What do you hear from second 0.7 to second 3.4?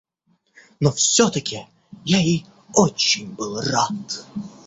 Но всё-таки я ей очень